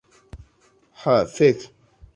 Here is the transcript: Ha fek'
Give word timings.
Ha 1.01 1.15
fek' 1.35 1.61